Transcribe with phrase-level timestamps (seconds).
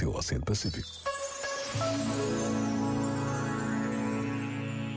[0.00, 0.88] teu Oceano Pacífico.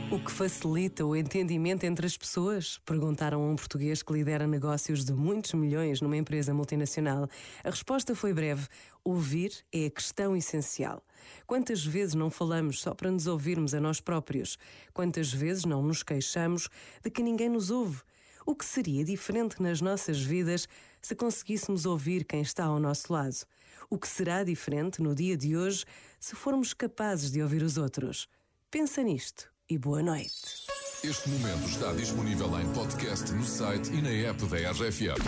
[0.09, 2.79] O que facilita o entendimento entre as pessoas?
[2.85, 7.27] Perguntaram a um português que lidera negócios de muitos milhões numa empresa multinacional.
[7.65, 8.65] A resposta foi breve:
[9.03, 11.03] ouvir é a questão essencial.
[11.45, 14.57] Quantas vezes não falamos só para nos ouvirmos a nós próprios?
[14.93, 16.69] Quantas vezes não nos queixamos
[17.03, 18.01] de que ninguém nos ouve?
[18.45, 20.67] O que seria diferente nas nossas vidas
[21.01, 23.45] se conseguíssemos ouvir quem está ao nosso lado?
[23.89, 25.85] O que será diferente no dia de hoje
[26.19, 28.27] se formos capazes de ouvir os outros?
[28.69, 30.65] Pensa nisto e boa noite.
[31.03, 35.19] Este momento está disponível em podcast no site e na app da RFM.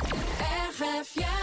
[0.71, 1.34] RFM.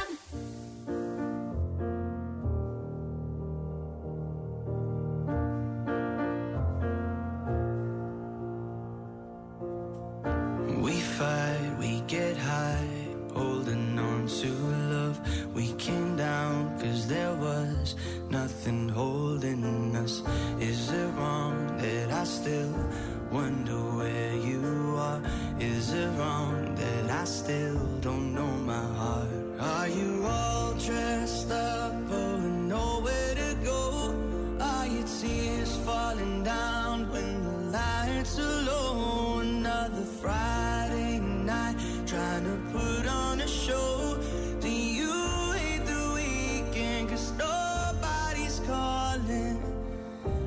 [25.63, 29.29] Is it wrong that I still don't know my heart?
[29.61, 32.43] Are you all dressed up with
[32.75, 34.13] nowhere to go?
[34.61, 39.39] Are your tears falling down when the lights are low?
[39.39, 41.77] Another Friday night
[42.09, 44.19] trying to put on a show.
[44.61, 45.15] Do you
[45.53, 47.11] hate the weekend?
[47.11, 49.63] Cause nobody's calling.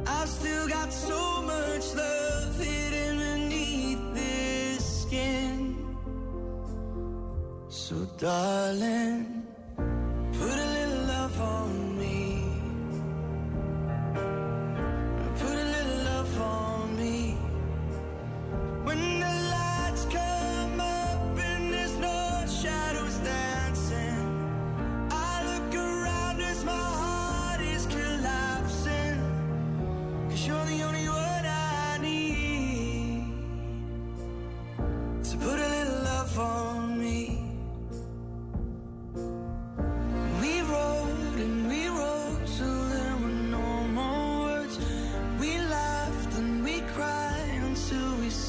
[0.05, 1.14] I've still got so
[7.87, 9.43] So darling,
[9.77, 11.84] put a little love on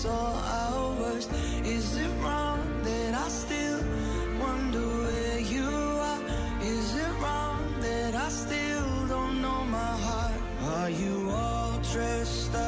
[0.09, 1.28] all hours.
[1.65, 3.81] Is it wrong that I still
[4.41, 5.69] wonder where you
[6.11, 6.22] are?
[6.62, 10.41] Is it wrong that I still don't know my heart?
[10.77, 12.66] Are you all dressed up?